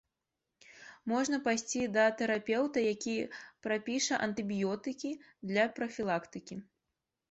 [1.11, 3.15] Можна пайсці да тэрапеўта, які
[3.69, 5.17] прапіша антыбіётыкі
[5.49, 6.55] для прафілактыкі.